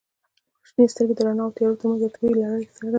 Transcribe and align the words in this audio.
•شنې 0.67 0.85
سترګې 0.93 1.13
د 1.17 1.19
رڼا 1.27 1.43
او 1.45 1.55
تیارو 1.55 1.79
ترمنځ 1.79 1.99
یوه 2.01 2.13
طبیعي 2.15 2.33
لړۍ 2.39 2.63
څرګندوي. 2.75 2.89